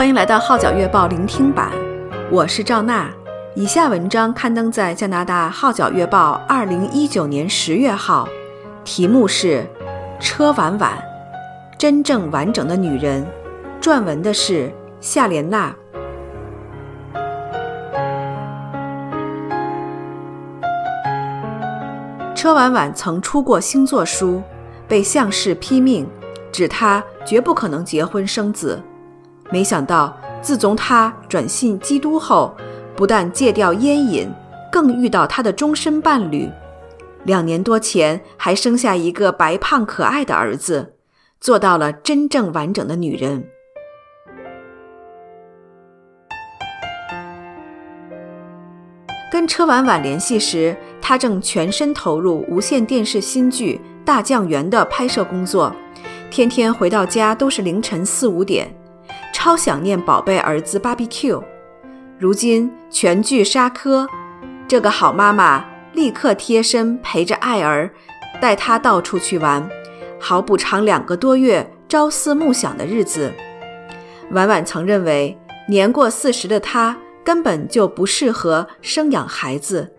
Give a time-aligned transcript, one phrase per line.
[0.00, 1.70] 欢迎来到《号角月报》聆听版，
[2.30, 3.10] 我是赵娜。
[3.54, 8.26] 以下文章刊登在加拿大《号角月报》二零一九年十月号，
[8.82, 9.62] 题目是
[10.18, 10.92] 《车婉婉：
[11.76, 13.26] 真正完整的女人》，
[13.84, 15.76] 撰文的是夏莲娜。
[22.34, 24.42] 车婉婉曾出过星座书，
[24.88, 26.08] 被相氏批命，
[26.50, 28.82] 指她绝不可能结婚生子。
[29.50, 32.54] 没想到，自从他转信基督后，
[32.94, 34.28] 不但戒掉烟瘾，
[34.70, 36.48] 更遇到他的终身伴侣。
[37.24, 40.94] 两年多前，还生下一个白胖可爱的儿子，
[41.40, 43.44] 做到了真正完整的女人。
[49.30, 55.74] 跟车婉婉联系时，她正全身投入无线电视新剧《大酱园》的拍摄工作，
[56.30, 58.74] 天天回到家都是凌晨四五点。
[59.42, 61.42] 超想念宝贝儿子 BBQ。
[62.18, 64.06] 如今全剧杀科，
[64.68, 67.90] 这个好妈妈立刻贴身陪着爱儿，
[68.38, 69.66] 带他到处去玩，
[70.20, 73.32] 好补偿两个多月朝思暮想的日子。
[74.30, 75.38] 婉婉曾认为，
[75.70, 79.94] 年过四十的她根本就不适合生养孩子，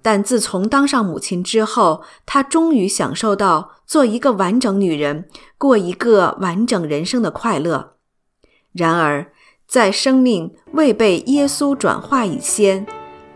[0.00, 7.97] 但自从当上母亲之后，她终于享受到做一个完整女人，过一个完整人生的快乐。
[8.72, 9.26] 然而，
[9.66, 12.86] 在生命未被耶稣转化以前，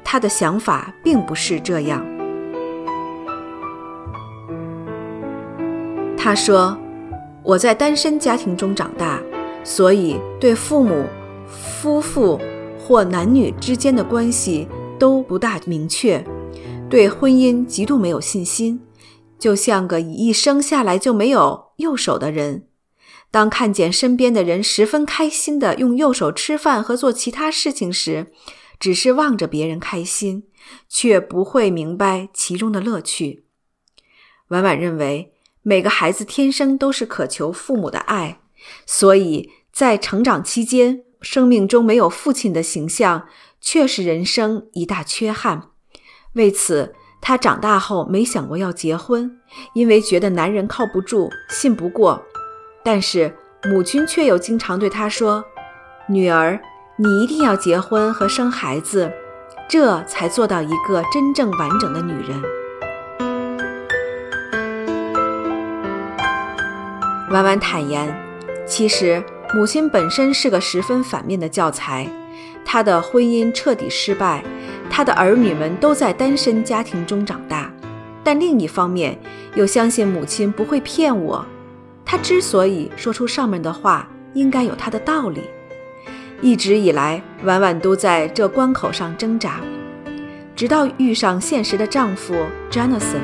[0.05, 2.05] 他的想法并不是这样。
[6.17, 6.79] 他说
[7.43, 9.21] ：“我在单身家庭中长大，
[9.65, 11.05] 所以对父母、
[11.47, 12.41] 夫妇
[12.79, 16.25] 或男女之间的关系都不大明确，
[16.89, 18.81] 对婚姻极度没有信心，
[19.39, 22.67] 就像个一生下来就没有右手的人。”
[23.33, 28.31] 当看见身边的人十分开心地用右手吃饭和做其他事情时，
[28.79, 30.45] 只是望着别人开心，
[30.87, 33.47] 却不会明白其中的乐趣。
[34.49, 35.33] 婉婉认为，
[35.63, 38.41] 每个孩子天生都是渴求父母的爱，
[38.85, 43.27] 所以在成长期间，生命中没有父亲的形象，
[43.63, 45.71] 却是人生一大缺憾。
[46.35, 49.41] 为此，她长大后没想过要结婚，
[49.73, 52.23] 因为觉得男人靠不住，信不过。
[52.85, 53.33] 但是
[53.65, 55.45] 母亲却又经常对她说
[56.09, 56.61] ：“女儿，
[56.97, 59.11] 你一定要结婚和生孩子，
[59.69, 62.43] 这才做到一个真正完整的女人。”
[67.31, 68.15] 婉婉坦言，
[68.67, 69.23] 其实
[69.55, 72.07] 母亲本身是个十分反面的教材，
[72.65, 74.43] 她的婚姻彻底失败，
[74.91, 77.73] 她的儿女们都在单身家庭中长大，
[78.25, 79.19] 但另一方面
[79.55, 81.47] 又相信母亲不会骗我。
[82.13, 85.45] 他之所以说出上面的话，应该有他的道理。
[86.43, 89.63] 一直以来，婉婉都在这关口上挣扎，
[90.55, 92.35] 直到遇上现实的丈夫
[92.71, 93.23] Jonathan，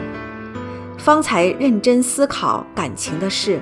[0.97, 3.61] 方才认真思考感情的事。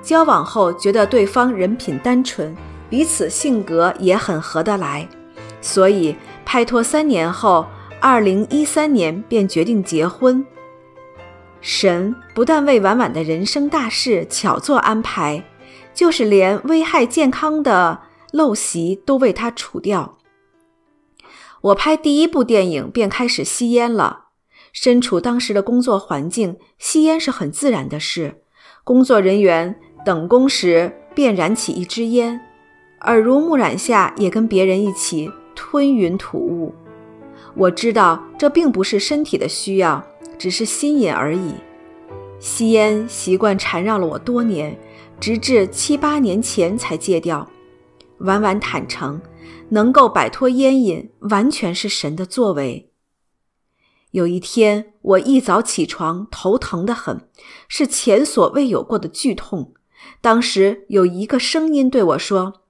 [0.00, 2.56] 交往后，觉得对方人品单纯，
[2.88, 5.06] 彼此性格也很合得来，
[5.60, 7.66] 所以拍拖三年后，
[8.00, 10.42] 二零一三年便决定结婚。
[11.60, 15.44] 神不但为婉婉的人生大事巧做安排，
[15.92, 18.00] 就是连危害健康的
[18.32, 20.18] 陋习都为她除掉。
[21.60, 24.28] 我拍第一部电影便开始吸烟了。
[24.72, 28.42] 身处当时的工作环境，吸烟是很自然的事。
[28.84, 32.40] 工作人员等工时便燃起一支烟，
[33.02, 36.74] 耳濡目染下也跟别人一起吞云吐雾。
[37.54, 40.02] 我知道这并不是身体的需要。
[40.40, 41.52] 只是心瘾而已，
[42.38, 44.74] 吸烟习惯缠绕了我多年，
[45.20, 47.46] 直至七八年前才戒掉。
[48.20, 49.20] 婉婉坦诚，
[49.68, 52.90] 能够摆脱烟瘾，完全是神的作为。
[54.12, 57.28] 有一天，我一早起床，头疼得很，
[57.68, 59.74] 是前所未有过的剧痛。
[60.22, 62.62] 当时有一个声音对我说：“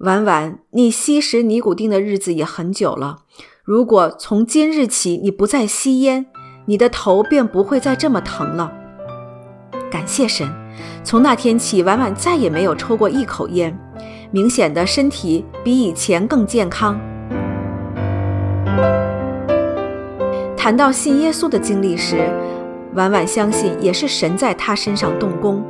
[0.00, 3.24] 婉婉，你吸食尼古丁的日子也很久了，
[3.62, 6.26] 如果从今日起你不再吸烟，”
[6.64, 8.72] 你的头便不会再这么疼了。
[9.90, 10.48] 感谢神，
[11.04, 13.76] 从那天起，婉婉再也没有抽过一口烟，
[14.30, 16.98] 明显的身体比以前更健康。
[20.56, 22.30] 谈到信耶稣的经历时，
[22.94, 25.62] 婉婉相信也是神在她身上动工。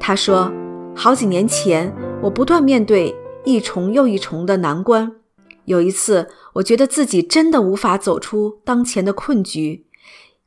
[0.00, 0.50] 她说，
[0.94, 5.12] 好几年前，我不断面对一重又一重的难关，
[5.66, 9.84] 有一次，我觉得自己真的无法走出当前的困局。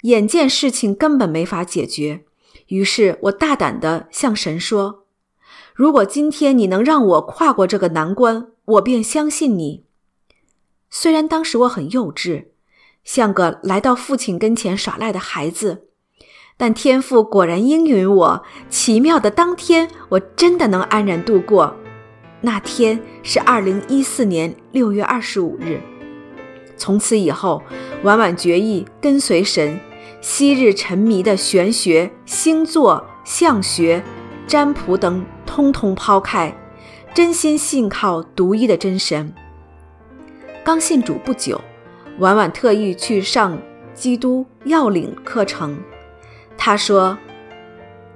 [0.02, 2.26] 眼见事情根本没法解决，
[2.68, 5.06] 于是我大胆地向神说
[5.74, 9.86] ：“如果今天你能让我跨过这个难关，我便相信你。
[10.90, 12.46] 虽然当时我很幼稚，
[13.04, 15.88] 像个来到父亲跟前耍赖的孩子，
[16.56, 18.44] 但天父果然应允我。
[18.70, 21.76] 奇妙的当天，我真的能安然度过。
[22.42, 25.82] 那天是二零一四年六月二十五日。
[26.78, 27.62] 从此以后，
[28.04, 29.80] 婉婉决意跟随神，
[30.22, 34.04] 昔日沉迷的玄学、星座、相学、
[34.46, 36.56] 占卜等，通通抛开，
[37.14, 39.34] 真心信靠独一的真神。
[40.64, 41.60] 刚信主不久，
[42.20, 43.58] 婉婉特意去上
[43.94, 45.78] 基督要领课程。
[46.58, 47.18] 她说：“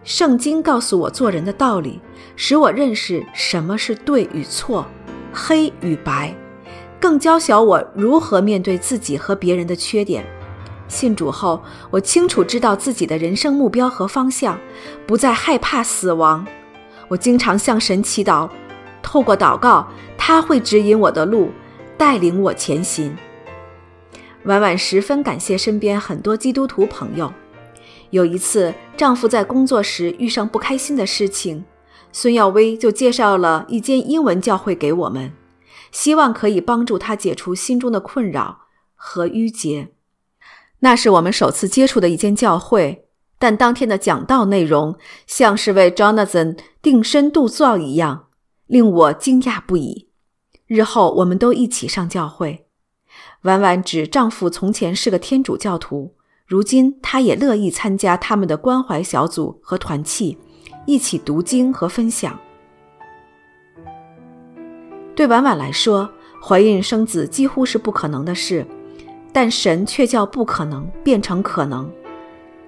[0.03, 1.99] 圣经告诉我做人的道理，
[2.35, 4.85] 使我认识什么是对与错，
[5.31, 6.35] 黑与白。”
[7.01, 10.23] 更教晓我如何面对自己和别人的缺点。
[10.87, 11.59] 信主后，
[11.89, 14.59] 我清楚知道自己的人生目标和方向，
[15.07, 16.45] 不再害怕死亡。
[17.07, 18.47] 我经常向神祈祷，
[19.01, 21.49] 透过祷告，他会指引我的路，
[21.97, 23.17] 带领我前行。
[24.43, 27.33] 婉婉十分感谢身边很多基督徒朋友。
[28.11, 31.65] 有一次，丈夫在工作时遇上不开心的事情，
[32.11, 35.31] 孙耀威就介绍了一间英文教会给我们。
[35.91, 38.61] 希望可以帮助他解除心中的困扰
[38.95, 39.91] 和郁结。
[40.79, 43.05] 那是我们首次接触的一间教会，
[43.37, 44.97] 但当天的讲道内容
[45.27, 48.27] 像是为 Jonathan 定身度造一样，
[48.67, 50.09] 令我惊讶不已。
[50.65, 52.67] 日后我们都一起上教会。
[53.43, 56.15] 婉婉指丈夫从前是个天主教徒，
[56.47, 60.37] 如今他也乐意参加他们的关怀小组和团契，
[60.85, 62.39] 一起读经和分享。
[65.15, 66.09] 对婉婉来说，
[66.41, 68.65] 怀孕生子几乎是不可能的事，
[69.31, 71.91] 但神却叫不可能变成可能。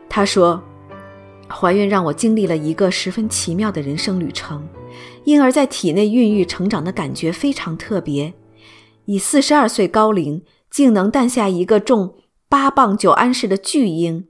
[0.10, 0.62] 她说
[1.50, 4.68] ：“怀孕让我经历了一个十分奇妙的人生旅程，
[5.24, 8.34] 婴儿在体内孕育成长的感觉非常特别。
[9.06, 12.16] 以四十二岁高龄，竟能诞下一个重
[12.48, 14.28] 八磅九安士的巨婴，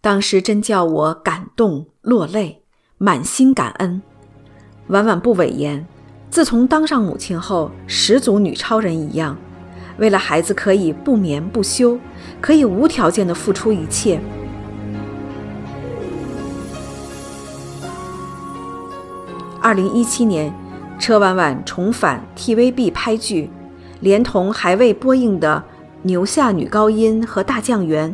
[0.00, 2.62] 当时真叫我感动落泪，
[2.96, 4.00] 满心感恩。”
[4.88, 5.86] 婉婉不讳言。
[6.32, 9.36] 自从当上母亲后，十足女超人一样，
[9.98, 11.98] 为了孩子可以不眠不休，
[12.40, 14.18] 可以无条件的付出一切。
[19.60, 20.50] 二零一七年，
[20.98, 23.50] 车婉婉重返 TVB 拍剧，
[24.00, 25.62] 连同还未播映的
[26.00, 28.10] 《牛下女高音》和《大酱园》，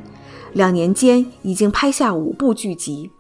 [0.55, 3.12] 两年间已经拍下五部剧集。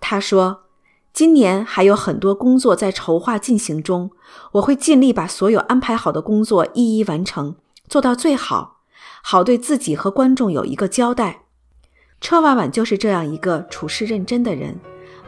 [0.00, 0.69] 她说。
[1.12, 4.10] 今年还有很多工作在筹划进行中，
[4.52, 7.56] 我会尽力把所有安排好的工作一一完成，
[7.88, 8.78] 做到最好，
[9.22, 11.42] 好对自己和观众有一个交代。
[12.20, 14.78] 车婉婉就是这样一个处事认真的人，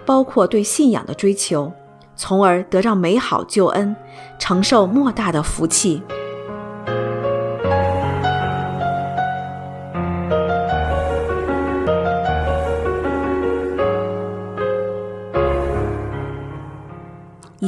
[0.07, 1.73] 包括对信仰的追求，
[2.15, 3.97] 从而得到美好救恩，
[4.39, 6.03] 承受莫大的福气。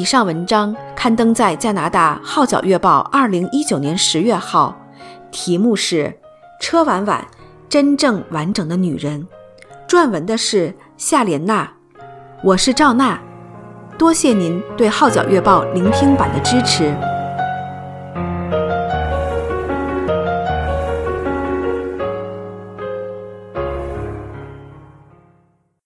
[0.05, 4.77] 以上文章刊登在加拿大《号角月报》二零一九年十月号，
[5.31, 6.05] 题目是
[6.61, 7.27] 《车婉婉：
[7.71, 9.27] 真正完整的女人》，
[9.91, 11.73] 撰文的是夏莲娜。
[12.43, 13.19] 我是赵娜，
[13.97, 16.95] 多谢您对《号角月报》聆听版的支持。